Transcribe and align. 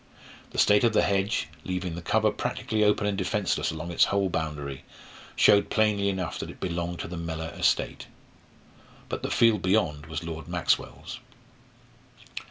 The 0.49 0.57
state 0.57 0.83
of 0.83 0.93
the 0.93 1.03
hedge, 1.03 1.47
leaving 1.63 1.93
the 1.93 2.01
cover 2.01 2.31
practically 2.31 2.83
open 2.83 3.05
and 3.05 3.15
defenceless 3.15 3.69
along 3.69 3.91
its 3.91 4.05
whole 4.05 4.29
boundary, 4.31 4.83
showed 5.35 5.69
plainly 5.69 6.09
enough 6.09 6.39
that 6.39 6.49
it 6.49 6.59
belonged 6.59 6.97
to 7.01 7.07
the 7.07 7.17
Mellor 7.17 7.53
estate. 7.55 8.07
But 9.09 9.21
the 9.21 9.29
field 9.29 9.61
beyond 9.61 10.07
was 10.07 10.23
Lord 10.23 10.47
Maxwell's. 10.47 11.19